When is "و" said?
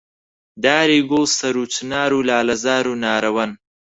1.67-1.71, 2.17-2.25, 2.87-2.99